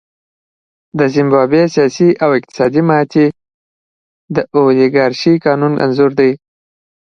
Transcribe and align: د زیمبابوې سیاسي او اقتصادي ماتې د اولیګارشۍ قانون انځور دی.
د 0.99 0.99
زیمبابوې 1.13 1.63
سیاسي 1.75 2.09
او 2.23 2.29
اقتصادي 2.39 2.81
ماتې 2.89 3.25
د 4.35 4.37
اولیګارشۍ 4.57 5.35
قانون 5.45 5.73
انځور 5.85 6.11
دی. 6.19 6.31